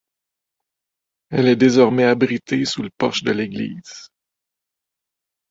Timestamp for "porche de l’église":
2.89-4.09